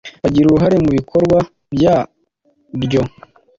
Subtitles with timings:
[0.23, 1.37] bagira uruhare mu bikorwa
[1.73, 3.01] byaryo